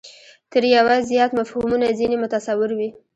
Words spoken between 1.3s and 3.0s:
مفهومونه ځنې متصور وي.